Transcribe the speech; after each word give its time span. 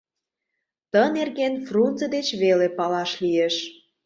Ты 0.91 1.01
нерген 1.17 1.53
Фрунзе 1.65 2.07
деч 2.15 2.27
веле 2.41 2.67
палаш 2.77 3.11
лиеш. 3.23 3.55